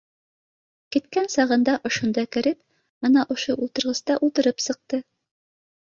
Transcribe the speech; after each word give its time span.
Киткән 0.95 1.27
сағында 1.33 1.75
ошонда 1.89 2.25
кереп, 2.37 2.59
ана 3.11 3.27
ошо 3.37 3.59
ултырғыста 3.67 4.19
ултырып 4.29 4.69
сыҡты 4.69 5.05